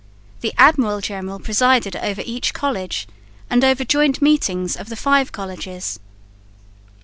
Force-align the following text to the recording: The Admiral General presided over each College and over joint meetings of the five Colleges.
The 0.39 0.51
Admiral 0.57 0.99
General 0.99 1.37
presided 1.39 1.95
over 1.97 2.23
each 2.25 2.55
College 2.55 3.07
and 3.51 3.63
over 3.63 3.83
joint 3.83 4.19
meetings 4.19 4.75
of 4.75 4.89
the 4.89 4.95
five 4.95 5.31
Colleges. 5.31 5.99